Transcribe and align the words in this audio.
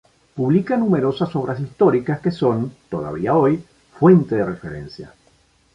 Publica 0.33 0.75
numerosas 0.77 1.35
obras 1.35 1.59
históricas 1.59 2.19
que 2.21 2.31
son, 2.31 2.73
todavía 2.89 3.35
hoy, 3.37 3.63
fuente 3.99 4.35
de 4.35 4.45
referencia. 4.45 5.13